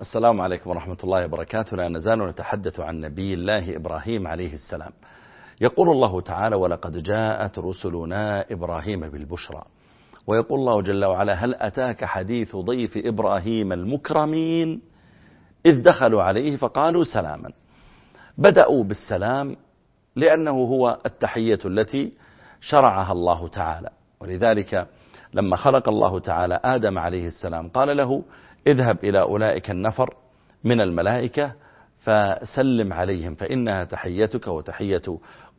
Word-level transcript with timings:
السلام 0.00 0.40
عليكم 0.40 0.70
ورحمة 0.70 0.96
الله 1.04 1.24
وبركاته. 1.24 1.76
لا 1.76 1.88
نزال 1.88 2.18
نتحدث 2.28 2.80
عن 2.80 3.00
نبي 3.00 3.34
الله 3.34 3.76
إبراهيم 3.76 4.26
عليه 4.26 4.54
السلام. 4.54 4.92
يقول 5.60 5.88
الله 5.88 6.20
تعالى 6.20 6.56
ولقد 6.56 7.02
جاءت 7.02 7.58
رسلنا 7.58 8.44
إبراهيم 8.50 9.00
بالبشرى. 9.00 9.62
ويقول 10.26 10.60
الله 10.60 10.82
جل 10.82 11.04
وعلا 11.04 11.32
هل 11.34 11.54
أتاك 11.54 12.04
حديث 12.04 12.56
ضيف 12.56 12.92
إبراهيم 12.96 13.72
المكرمين؟ 13.72 14.80
إذ 15.66 15.82
دخلوا 15.82 16.22
عليه 16.22 16.56
فقالوا 16.56 17.04
سلاما. 17.04 17.50
بدأوا 18.38 18.84
بالسلام 18.84 19.56
لأنه 20.16 20.50
هو 20.50 20.98
التحية 21.06 21.58
التي 21.64 22.12
شرعها 22.60 23.12
الله 23.12 23.48
تعالى. 23.48 23.90
ولذلك 24.20 24.86
لما 25.34 25.56
خلق 25.56 25.88
الله 25.88 26.18
تعالى 26.18 26.60
آدم 26.64 26.98
عليه 26.98 27.26
السلام 27.26 27.68
قال 27.68 27.96
له 27.96 28.22
اذهب 28.68 28.98
إلى 29.04 29.20
أولئك 29.20 29.70
النفر 29.70 30.14
من 30.64 30.80
الملائكة 30.80 31.54
فسلم 32.00 32.92
عليهم 32.92 33.34
فإنها 33.34 33.84
تحيتك 33.84 34.46
وتحية 34.46 35.02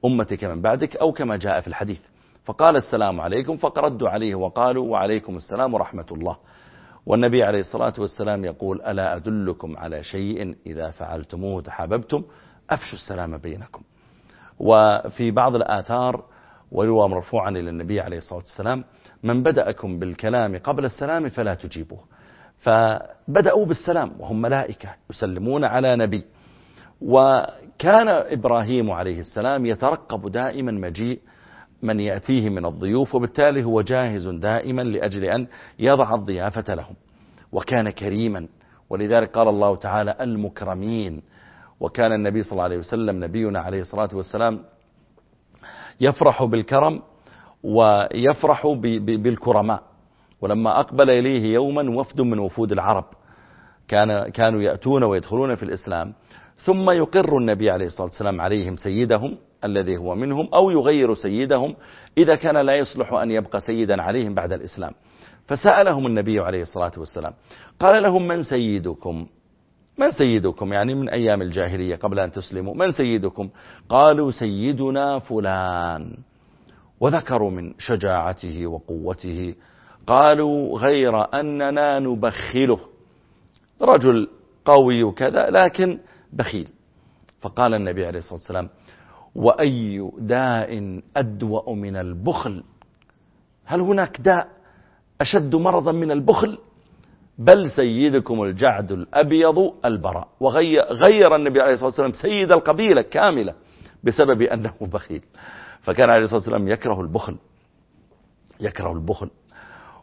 أمتك 0.05 0.43
من 0.43 0.61
بعدك 0.61 0.95
أو 0.95 1.11
كما 1.11 1.37
جاء 1.37 1.61
في 1.61 1.67
الحديث. 1.67 2.01
فقال 2.45 2.75
السلام 2.75 3.21
عليكم 3.21 3.57
فقردوا 3.57 4.09
عليه 4.09 4.35
وقالوا 4.35 4.91
وعليكم 4.91 5.35
السلام 5.35 5.73
ورحمة 5.73 6.05
الله. 6.11 6.37
والنبي 7.05 7.43
عليه 7.43 7.59
الصلاة 7.59 7.93
والسلام 7.97 8.45
يقول 8.45 8.81
ألا 8.81 9.15
أدلكم 9.15 9.77
على 9.77 10.03
شيء 10.03 10.55
إذا 10.65 10.89
فعلتموه 10.89 11.61
تحاببتم؟ 11.61 12.23
أفشوا 12.69 12.93
السلام 12.93 13.37
بينكم. 13.37 13.81
وفي 14.59 15.31
بعض 15.31 15.55
الآثار 15.55 16.23
ويروى 16.71 17.09
مرفوعا 17.09 17.49
إلى 17.49 17.69
النبي 17.69 17.99
عليه 17.99 18.17
الصلاة 18.17 18.39
والسلام 18.39 18.83
من 19.23 19.43
بدأكم 19.43 19.99
بالكلام 19.99 20.57
قبل 20.57 20.85
السلام 20.85 21.29
فلا 21.29 21.53
تجيبوه. 21.53 22.18
فبدأوا 22.59 23.65
بالسلام 23.65 24.11
وهم 24.19 24.41
ملائكة 24.41 24.89
يسلمون 25.09 25.63
على 25.63 25.95
نبي. 25.95 26.23
وكان 27.01 28.07
إبراهيم 28.09 28.91
عليه 28.91 29.19
السلام 29.19 29.65
يترقب 29.65 30.31
دائما 30.31 30.71
مجيء 30.71 31.19
من 31.81 31.99
يأتيه 31.99 32.49
من 32.49 32.65
الضيوف 32.65 33.15
وبالتالي 33.15 33.63
هو 33.63 33.81
جاهز 33.81 34.27
دائما 34.27 34.81
لأجل 34.81 35.23
أن 35.25 35.47
يضع 35.79 36.15
الضيافة 36.15 36.73
لهم. 36.75 36.95
وكان 37.51 37.89
كريما 37.89 38.47
ولذلك 38.89 39.31
قال 39.31 39.47
الله 39.47 39.75
تعالى 39.75 40.15
المكرمين. 40.21 41.21
وكان 41.79 42.13
النبي 42.13 42.43
صلى 42.43 42.51
الله 42.51 42.63
عليه 42.63 42.77
وسلم 42.77 43.23
نبينا 43.23 43.59
عليه 43.59 43.81
الصلاة 43.81 44.09
والسلام 44.13 44.59
يفرح 46.01 46.43
بالكرم 46.43 47.01
ويفرح 47.63 48.67
بالكرماء. 48.97 49.83
ولما 50.41 50.79
أقبل 50.79 51.09
إليه 51.09 51.53
يوما 51.53 51.99
وفد 51.99 52.21
من 52.21 52.39
وفود 52.39 52.71
العرب 52.71 53.05
كان 53.87 54.29
كانوا 54.29 54.61
يأتون 54.61 55.03
ويدخلون 55.03 55.55
في 55.55 55.63
الإسلام 55.63 56.13
ثم 56.57 56.89
يقر 56.89 57.37
النبي 57.37 57.69
عليه 57.69 57.85
الصلاة 57.85 58.05
والسلام 58.07 58.41
عليهم 58.41 58.75
سيدهم 58.77 59.37
الذي 59.63 59.97
هو 59.97 60.15
منهم 60.15 60.49
أو 60.53 60.71
يغير 60.71 61.13
سيدهم 61.15 61.75
إذا 62.17 62.35
كان 62.35 62.57
لا 62.57 62.75
يصلح 62.75 63.13
أن 63.13 63.31
يبقى 63.31 63.59
سيدا 63.59 64.01
عليهم 64.01 64.33
بعد 64.33 64.53
الإسلام. 64.53 64.91
فسألهم 65.47 66.05
النبي 66.05 66.39
عليه 66.39 66.61
الصلاة 66.61 66.91
والسلام 66.97 67.33
قال 67.79 68.03
لهم 68.03 68.27
من 68.27 68.43
سيدكم؟ 68.43 69.25
من 69.97 70.11
سيدكم؟ 70.11 70.73
يعني 70.73 70.93
من 70.93 71.09
أيام 71.09 71.41
الجاهلية 71.41 71.95
قبل 71.95 72.19
أن 72.19 72.31
تسلموا 72.31 72.75
من 72.75 72.91
سيدكم؟ 72.91 73.49
قالوا 73.89 74.31
سيدنا 74.31 75.19
فلان. 75.19 76.17
وذكروا 76.99 77.51
من 77.51 77.73
شجاعته 77.77 78.67
وقوته 78.67 79.55
قالوا 80.07 80.79
غير 80.79 81.33
أننا 81.39 81.99
نبخله. 81.99 82.79
رجل 83.81 84.27
قوي 84.65 85.11
كذا 85.11 85.49
لكن 85.49 85.99
بخيل. 86.33 86.69
فقال 87.41 87.73
النبي 87.73 88.05
عليه 88.05 88.19
الصلاة 88.19 88.33
والسلام 88.33 88.69
وأي 89.35 90.11
داء 90.17 91.01
أدوأ 91.17 91.75
من 91.75 91.95
البخل؟ 91.95 92.63
هل 93.65 93.81
هناك 93.81 94.21
داء 94.21 94.47
أشد 95.21 95.55
مرضا 95.55 95.91
من 95.91 96.11
البخل؟ 96.11 96.57
بل 97.37 97.69
سيدكم 97.69 98.43
الجعد 98.43 98.91
الأبيض 98.91 99.73
البراء. 99.85 100.27
وغير 100.39 101.35
النبي 101.35 101.61
عليه 101.61 101.73
الصلاة 101.73 101.87
والسلام 101.87 102.13
سيد 102.13 102.51
القبيلة 102.51 103.01
كاملة 103.01 103.53
بسبب 104.03 104.41
أنه 104.41 104.73
بخيل. 104.81 105.21
فكان 105.81 106.09
عليه 106.09 106.23
الصلاة 106.23 106.39
والسلام 106.39 106.67
يكره 106.67 107.01
البخل 107.01 107.37
يكره 108.59 108.91
البخل. 108.93 109.29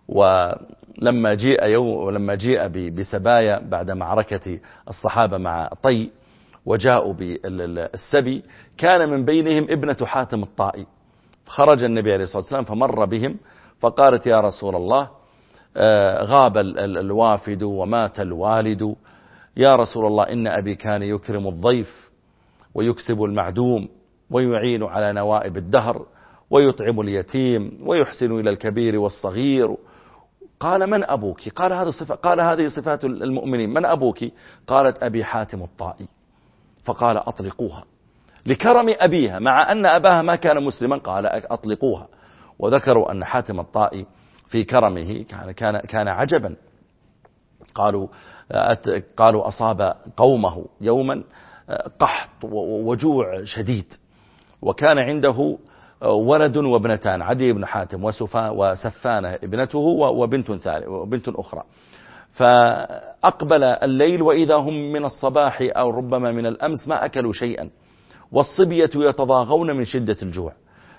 ولما 0.08 1.34
جيء 1.34 1.64
يوم 1.66 1.86
ولما 1.88 2.34
جيء 2.34 2.68
بسبايا 2.90 3.58
بعد 3.68 3.90
معركة 3.90 4.58
الصحابة 4.88 5.38
مع 5.38 5.68
طي 5.82 6.10
وجاءوا 6.66 7.12
بالسبي 7.14 8.42
كان 8.78 9.08
من 9.10 9.24
بينهم 9.24 9.66
ابنة 9.70 9.96
حاتم 10.06 10.42
الطائي. 10.42 10.86
خرج 11.46 11.82
النبي 11.84 12.12
عليه 12.12 12.24
الصلاة 12.24 12.42
والسلام 12.42 12.64
فمر 12.64 13.04
بهم 13.04 13.36
فقالت 13.80 14.26
يا 14.26 14.40
رسول 14.40 14.76
الله 14.76 15.10
آه، 15.76 16.22
غاب 16.24 16.56
الوافد 16.58 17.62
ومات 17.62 18.20
الوالد. 18.20 18.94
يا 19.56 19.76
رسول 19.76 20.06
الله 20.06 20.22
إن 20.24 20.46
أبي 20.46 20.74
كان 20.74 21.02
يكرم 21.02 21.46
الضيف 21.48 22.10
ويكسب 22.74 23.22
المعدوم 23.22 23.88
ويعين 24.30 24.82
على 24.82 25.12
نوائب 25.12 25.56
الدهر 25.56 26.06
ويطعم 26.50 27.00
اليتيم 27.00 27.78
ويحسن 27.86 28.40
إلى 28.40 28.50
الكبير 28.50 28.98
والصغير 28.98 29.76
قال 30.60 30.86
من 30.90 31.04
أبوك؟ 31.04 31.48
قال 31.48 31.72
هذا 31.72 31.90
صفة 31.90 32.14
قال 32.14 32.40
هذه 32.40 32.68
صفات 32.68 33.04
المؤمنين. 33.04 33.70
من 33.70 33.84
أبوك؟ 33.84 34.24
قالت 34.66 35.02
أبي 35.02 35.24
حاتم 35.24 35.62
الطائي. 35.62 36.08
فقال 36.84 37.16
أطلقوها. 37.16 37.84
لكرم 38.46 38.94
أبيها 38.98 39.38
مع 39.38 39.72
أن 39.72 39.86
أباها 39.86 40.22
ما 40.22 40.36
كان 40.36 40.62
مسلما 40.64 40.96
قال 40.96 41.26
أطلقوها. 41.26 42.08
وذكروا 42.58 43.12
أن 43.12 43.24
حاتم 43.24 43.60
الطائي 43.60 44.06
في 44.48 44.64
كرمه 44.64 45.24
كان, 45.28 45.50
كان, 45.50 45.80
كان 45.80 46.08
عجبا. 46.08 46.56
قالوا 47.74 48.08
قالوا 49.16 49.48
أصاب 49.48 49.96
قومه 50.16 50.66
يوما 50.80 51.24
قحط 52.00 52.44
وجوع 52.62 53.44
شديد. 53.44 53.94
وكان 54.62 54.98
عنده 54.98 55.58
ولد 56.04 56.56
وابنتان 56.56 57.22
عدي 57.22 57.52
بن 57.52 57.66
حاتم 57.66 58.04
وسفا 58.04 58.50
وسفانة 58.50 59.34
ابنته 59.34 59.78
وبنت, 59.78 60.50
وبنت 60.86 61.28
أخرى. 61.28 61.62
فأقبل 62.32 63.64
الليل 63.64 64.22
وإذا 64.22 64.54
هم 64.54 64.92
من 64.92 65.04
الصباح 65.04 65.58
أو 65.62 65.90
ربما 65.90 66.32
من 66.32 66.46
الأمس 66.46 66.88
ما 66.88 67.04
أكلوا 67.04 67.32
شيئا 67.32 67.70
والصبية 68.32 68.90
يتضاغون 68.94 69.76
من 69.76 69.84
شدة 69.84 70.16
الجوع. 70.22 70.52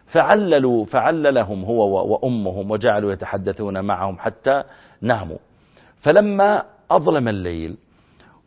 فعللوا 0.05 0.85
فعللهم 0.85 1.63
هو 1.63 2.13
وأمهم 2.13 2.71
وجعلوا 2.71 3.11
يتحدثون 3.11 3.85
معهم 3.85 4.17
حتى 4.19 4.63
ناموا. 5.01 5.37
فلما 6.01 6.63
أظلم 6.91 7.27
الليل 7.27 7.77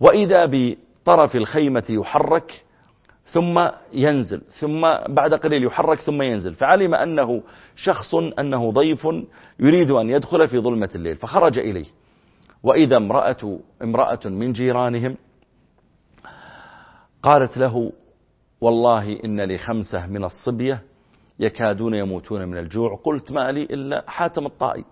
وإذا 0.01 0.47
بطرف 0.53 1.37
الخيمة 1.37 1.85
يحرك 1.89 2.65
ثم 3.25 3.69
ينزل 3.93 4.41
ثم 4.41 4.81
بعد 5.09 5.35
قليل 5.35 5.65
يحرك 5.65 6.01
ثم 6.01 6.23
ينزل. 6.23 6.55
فعلم 6.55 6.95
أنه 6.95 7.43
شخص 7.77 8.15
أنه 8.15 8.73
ضيف 8.73 9.09
يريد 9.59 9.91
أن 9.91 10.11
يدخل 10.11 10.49
في 10.49 10.59
ظلمة 10.59 10.91
الليل 10.95 11.17
فخرج 11.17 11.59
إليه. 11.59 11.87
وإذا 12.63 12.97
امرأة, 12.97 13.59
امرأة 13.83 14.21
من 14.25 14.53
جيرانهم 14.53 15.17
قالت 17.23 17.59
له 17.59 17.93
والله 18.61 19.21
إن 19.25 19.41
لي 19.41 19.59
خمسة 19.59 20.07
من 20.07 20.25
الصبية 20.25 20.83
يكادون 21.41 21.95
يموتون 21.95 22.49
من 22.49 22.59
الجوع. 22.59 23.01
قلت 23.05 23.33
ما 23.33 23.53
لي 23.53 23.63
إلا 23.63 24.05
حاتم 24.07 24.47
الطائي. 24.47 24.85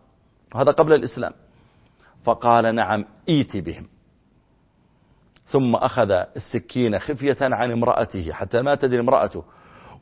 هذا 0.56 0.72
قبل 0.72 0.92
الإسلام. 0.92 1.32
فقال 2.24 2.74
نعم 2.74 3.04
إيتي 3.28 3.60
بهم. 3.60 3.97
ثم 5.48 5.74
أخذ 5.74 6.10
السكين 6.36 6.98
خفية 6.98 7.36
عن 7.40 7.72
امرأته 7.72 8.32
حتى 8.32 8.62
ما 8.62 8.74
تدري 8.74 9.00
امرأته. 9.00 9.44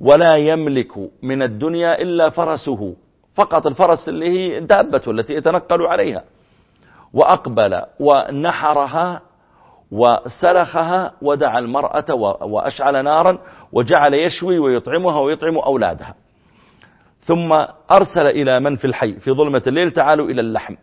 ولا 0.01 0.37
يملك 0.37 0.93
من 1.23 1.43
الدنيا 1.43 2.03
إلا 2.03 2.31
فرسه. 2.31 2.97
فقط 3.35 3.67
الفرس 3.67 4.09
اللي 4.09 4.29
هي 4.29 4.61
دابته 4.61 5.11
التي 5.11 5.35
يتنقل 5.35 5.83
عليها. 5.83 6.25
وأقبل 7.13 7.83
ونحرها 8.01 9.21
وسلخها 9.91 11.13
ودعا 11.23 11.59
المرأة 11.59 12.15
وأشعل 12.43 13.05
نارا 13.05 13.39
وجعل 13.73 14.15
يشوي 14.15 14.59
ويطعمها 14.59 15.21
ويطعم 15.21 15.59
أولادها. 15.59 16.15
ثم 17.21 17.53
أرسل 17.91 18.27
إلى 18.27 18.61
من 18.61 18.77
في 18.77 18.85
الحي 18.85 19.13
في 19.13 19.33
ظلمة 19.33 19.63
الليل 19.67 19.91
تعالوا 19.91 20.27
إلى 20.27 20.41
اللحم. 20.41 20.75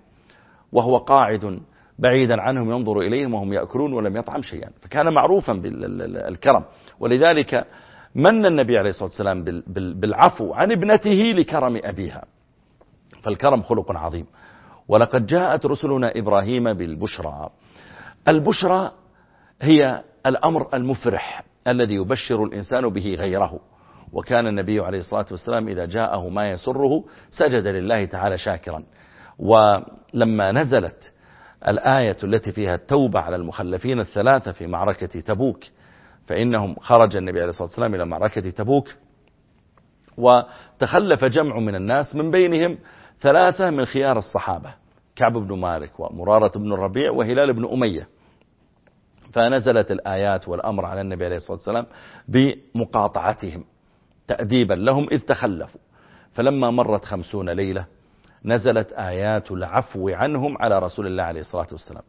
وهو 0.71 0.97
قاعد 0.97 1.59
بعيدا 1.99 2.41
عنهم 2.41 2.71
ينظر 2.71 2.99
إليهم 2.99 3.33
وهم 3.33 3.53
يأكلون 3.53 3.93
ولم 3.93 4.17
يطعم 4.17 4.41
شيئا. 4.41 4.69
فكان 4.81 5.13
معروفا 5.13 5.53
بالكرم 5.53 6.65
ولذلك 6.99 7.65
من 8.15 8.45
النبي 8.45 8.77
عليه 8.77 8.89
الصلاة 8.89 9.09
والسلام 9.09 9.43
بالعفو 9.99 10.53
عن 10.53 10.71
ابنته 10.71 11.33
لكرم 11.37 11.79
أبيها. 11.83 12.25
فالكرم 13.23 13.61
خلق 13.61 13.91
عظيم. 13.91 14.25
ولقد 14.87 15.25
جاءت 15.25 15.65
رسلنا 15.65 16.11
إبراهيم 16.15 16.73
بالبشرى. 16.73 17.49
البشرى 18.27 18.91
هي 19.61 20.03
الأمر 20.25 20.67
المفرح 20.73 21.43
الذي 21.67 21.95
يبشر 21.95 22.43
الإنسان 22.43 22.89
به 22.89 23.15
غيره. 23.15 23.59
وكان 24.13 24.47
النبي 24.47 24.79
عليه 24.79 24.99
الصلاة 24.99 25.25
والسلام 25.31 25.67
إذا 25.67 25.85
جاءه 25.85 26.29
ما 26.29 26.51
يسره 26.51 27.03
سجد 27.29 27.67
لله 27.67 28.05
تعالى 28.05 28.37
شاكرا. 28.37 28.83
ولما 29.39 30.51
نزلت 30.51 31.13
الآية 31.67 32.17
التي 32.23 32.51
فيها 32.51 32.75
التوبة 32.75 33.19
على 33.19 33.35
المخلفين 33.35 33.99
الثلاثة 33.99 34.51
في 34.51 34.67
معركة 34.67 35.19
تبوك 35.19 35.63
فإنهم 36.27 36.75
خرج 36.79 37.15
النبي 37.15 37.39
عليه 37.39 37.49
الصلاة 37.49 37.67
والسلام 37.67 37.95
إلى 37.95 38.05
معركة 38.05 38.49
تبوك 38.49 38.95
وتخلف 40.17 41.25
جمع 41.25 41.59
من 41.59 41.75
الناس 41.75 42.15
من 42.15 42.31
بينهم 42.31 42.77
ثلاثة 43.21 43.69
من 43.69 43.85
خيار 43.85 44.17
الصحابة 44.17 44.73
كعب 45.15 45.33
بن 45.33 45.59
مالك 45.59 45.99
ومرارة 45.99 46.59
بن 46.59 46.73
الربيع 46.73 47.11
وهلال 47.11 47.53
بن 47.53 47.65
أمية. 47.73 48.07
فنزلت 49.33 49.91
الآيات 49.91 50.47
والأمر 50.47 50.85
على 50.85 51.01
النبي 51.01 51.25
عليه 51.25 51.35
الصلاة 51.35 51.57
والسلام 51.57 51.85
بمقاطعتهم 52.27 53.63
تأديبا 54.27 54.73
لهم 54.73 55.07
إذ 55.11 55.19
تخلفوا. 55.19 55.81
فلما 56.33 56.71
مرت 56.71 57.05
خمسون 57.05 57.49
ليلة 57.49 57.85
نزلت 58.45 58.91
آيات 58.91 59.51
العفو 59.51 60.09
عنهم 60.09 60.57
على 60.57 60.79
رسول 60.79 61.07
الله 61.07 61.23
عليه 61.23 61.39
الصلاة 61.39 61.67
والسلام. 61.71 62.03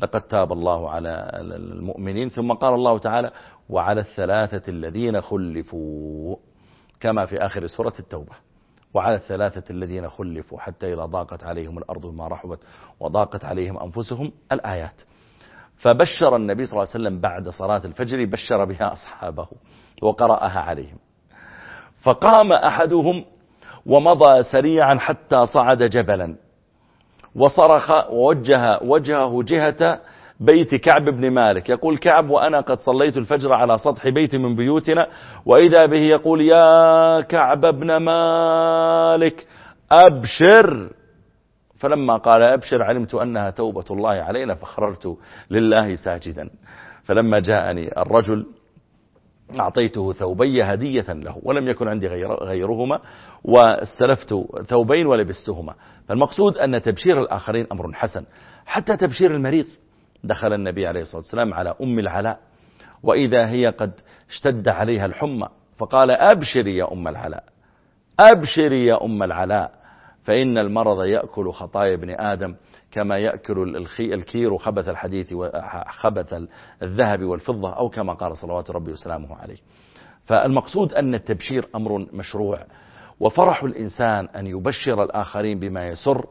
لقد 0.00 0.20
تاب 0.20 0.52
الله 0.52 0.90
على 0.90 1.30
المؤمنين 1.34 2.28
ثم 2.28 2.52
قال 2.52 2.74
الله 2.74 2.98
تعالى 2.98 3.30
وعلى 3.68 4.00
الثلاثة 4.00 4.70
الذين 4.70 5.20
خلفوا 5.20 6.36
كما 7.00 7.26
في 7.26 7.38
آخر 7.38 7.66
سورة 7.66 7.92
التوبة. 7.98 8.32
وعلى 8.94 9.14
الثلاثة 9.14 9.64
الذين 9.70 10.08
خلفوا 10.08 10.58
حتى 10.58 10.92
إذا 10.92 11.04
ضاقت 11.04 11.44
عليهم 11.44 11.78
الأرض 11.78 12.06
ما 12.14 12.28
رحبت 12.28 12.58
وضاقت 13.00 13.44
عليهم 13.44 13.78
أنفسهم 13.78 14.32
الآيات. 14.52 15.02
فبشر 15.76 16.36
النبي 16.36 16.66
صلى 16.66 16.72
الله 16.72 16.88
عليه 16.94 17.04
وسلم 17.04 17.20
بعد 17.20 17.48
صلاة 17.48 17.84
الفجر 17.84 18.24
بشر 18.24 18.64
بها 18.64 18.92
أصحابه 18.92 19.48
وقرأها 20.02 20.60
عليهم. 20.60 20.98
فقام 22.02 22.52
أحدهم 22.52 23.24
ومضى 23.86 24.42
سريعا 24.42 24.98
حتى 24.98 25.46
صعد 25.46 25.82
جبلا. 25.82 26.36
وصرخ 27.34 28.10
ووجه 28.10 28.78
وجهه 28.82 29.42
جهة 29.42 30.00
بيت 30.40 30.74
كعب 30.74 31.04
بن 31.04 31.30
مالك. 31.30 31.68
يقول 31.68 31.98
كعب 31.98 32.30
وأنا 32.30 32.60
قد 32.60 32.78
صليت 32.78 33.16
الفجر 33.16 33.52
على 33.52 33.78
سطح 33.78 34.08
بيت 34.08 34.34
من 34.34 34.56
بيوتنا 34.56 35.06
وإذا 35.46 35.86
به 35.86 35.96
يقول 35.96 36.40
يا 36.40 37.20
كعب 37.20 37.60
بن 37.60 37.96
مالك 37.96 39.46
أبشر. 39.92 40.90
فلما 41.78 42.16
قال 42.16 42.42
أبشر 42.42 42.82
علمت 42.82 43.14
أنها 43.14 43.50
توبة 43.50 43.84
الله 43.90 44.10
علينا 44.10 44.54
فخررت 44.54 45.16
لله 45.50 45.96
ساجدا. 45.96 46.50
فلما 47.04 47.38
جاءني 47.40 48.00
الرجل 48.02 48.46
أعطيته 49.60 50.12
ثوبي 50.12 50.62
هدية 50.62 51.12
له 51.12 51.38
ولم 51.42 51.68
يكن 51.68 51.88
عندي 51.88 52.06
غير 52.06 52.32
غيرهما 52.32 53.00
واستلفت 53.44 54.34
ثوبين 54.68 55.06
ولبستهما. 55.06 55.74
فالمقصود 56.08 56.56
أن 56.58 56.82
تبشير 56.82 57.20
الآخرين 57.22 57.66
أمر 57.72 57.92
حسن. 57.92 58.24
حتى 58.66 58.96
تبشير 58.96 59.34
المريض 59.34 59.66
دخل 60.24 60.52
النبي 60.52 60.86
عليه 60.86 61.00
الصلاة 61.00 61.16
والسلام 61.22 61.54
على 61.54 61.74
أم 61.82 61.98
العلاء 61.98 62.38
وإذا 63.02 63.48
هي 63.48 63.66
قد 63.66 63.92
اشتد 64.30 64.68
عليها 64.68 65.06
الحمى 65.06 65.48
فقال 65.78 66.10
أبشري 66.10 66.76
يا 66.76 66.92
أم 66.92 67.08
العلاء 67.08 67.44
أبشري 68.20 68.86
يا 68.86 69.04
أم 69.04 69.22
العلاء 69.22 69.72
فإن 70.24 70.58
المرض 70.58 71.04
يأكل 71.04 71.52
خطايا 71.52 71.94
ابن 71.94 72.10
آدم 72.10 72.54
كما 72.92 73.18
يأكل 73.18 73.86
الكير 74.00 74.58
خبث 74.58 74.88
الحديث 74.88 75.32
وخبث 75.32 76.42
الذهب 76.82 77.24
والفضة 77.24 77.72
أو 77.76 77.88
كما 77.88 78.12
قال 78.12 78.36
صلوات 78.36 78.70
ربي 78.70 78.92
وسلامه 78.92 79.36
عليه. 79.36 79.56
فالمقصود 80.24 80.92
أن 80.92 81.14
التبشير 81.14 81.68
أمر 81.74 82.06
مشروع. 82.12 82.58
وفرح 83.20 83.62
الإنسان 83.62 84.28
أن 84.36 84.46
يبشر 84.46 85.02
الآخرين 85.02 85.58
بما 85.58 85.88
يسر. 85.88 86.26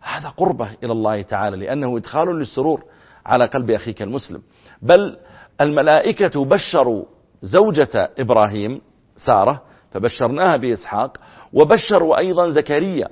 هذا 0.00 0.28
قربة 0.28 0.70
إلى 0.84 0.92
الله 0.92 1.22
تعالى 1.22 1.56
لأنه 1.56 1.96
إدخال 1.96 2.38
للسرور 2.38 2.84
على 3.26 3.46
قلب 3.46 3.70
أخيك 3.70 4.02
المسلم. 4.02 4.42
بل 4.82 5.16
الملائكة 5.60 6.44
بشروا 6.44 7.04
زوجة 7.42 8.10
إبراهيم 8.18 8.80
سارة 9.16 9.62
فبشرناها 9.92 10.56
بإسحاق 10.56 11.16
وبشروا 11.52 12.18
أيضا 12.18 12.50
زكريا 12.50 13.08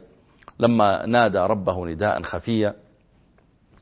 لما 0.60 1.06
نادى 1.06 1.38
ربه 1.38 1.87
نداء 1.87 2.22
خفيا 2.22 2.75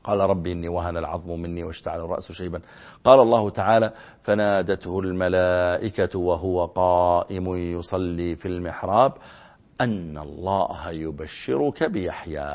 قال 0.03 0.19
ربي 0.19 0.51
إني 0.51 0.67
وهن 0.67 0.97
العظم 0.97 1.39
مني 1.39 1.63
واشتعل 1.63 1.99
الرأس 1.99 2.31
شيبا. 2.31 2.61
قال 3.03 3.19
الله 3.19 3.49
تعالى 3.49 3.93
فنادته 4.23 4.99
الملائكة 4.99 6.19
وهو 6.19 6.65
قائم 6.65 7.55
يصلي 7.55 8.35
في 8.35 8.47
المحراب 8.47 9.13
أن 9.81 10.17
الله 10.17 10.91
يبشرك 10.91 11.83
بيحيى. 11.83 12.49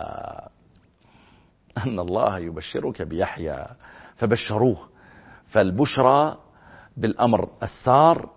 أن 1.87 1.99
الله 1.99 2.39
يبشرك 2.39 3.03
بيحيى. 3.03 3.67
فبشروه. 4.17 4.89
فالبشرى 5.47 6.37
بالأمر 6.97 7.49
السار 7.63 8.31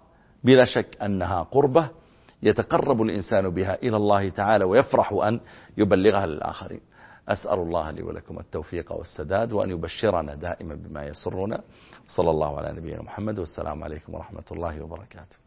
بلا 0.44 0.66
شك 0.66 0.98
أنها 1.02 1.44
قربة 1.44 1.90
يتقرب 2.44 3.02
الإنسان 3.02 3.50
بها 3.50 3.76
إلى 3.84 3.98
الله 3.98 4.30
تعالى 4.30 4.66
ويفرح 4.66 5.14
أن 5.14 5.40
يبلغها 5.78 6.26
للآخرين. 6.26 6.82
أسأل 7.30 7.60
الله 7.60 7.92
لي 7.92 8.04
ولكم 8.04 8.40
التوفيق 8.40 8.92
والسداد 8.92 9.54
وأن 9.54 9.70
يبشرنا 9.70 10.36
دائما 10.36 10.76
بما 10.76 11.06
يسرنا. 11.06 11.62
صلى 12.08 12.30
الله 12.30 12.58
على 12.58 12.72
نبينا 12.72 13.02
محمد 13.02 13.40
والسلام 13.40 13.84
عليكم 13.84 14.14
ورحمة 14.14 14.46
الله 14.52 14.82
وبركاته. 14.82 15.45